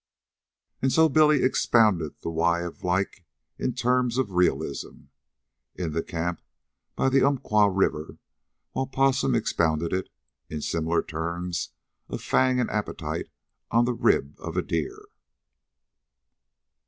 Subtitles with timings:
[0.81, 3.23] And so Billy expounded the why of like
[3.59, 5.01] in terms of realism,
[5.75, 6.41] in the camp
[6.95, 8.17] by the Umpqua River,
[8.71, 10.09] while Possum expounded it,
[10.49, 11.69] in similar terms
[12.09, 13.29] of fang and appetite,
[13.69, 15.05] on the rib of deer.